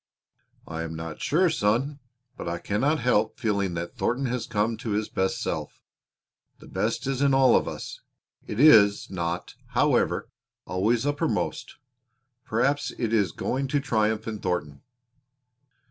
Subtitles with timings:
[0.67, 1.99] "I am not sure, son,
[2.35, 5.79] but I cannot help feeling that Thornton has come to his best self.
[6.57, 8.01] The best is in all of us.
[8.47, 10.27] It is not, however,
[10.65, 11.75] always uppermost.
[12.45, 14.81] Perhaps it is going to triumph in Thornton."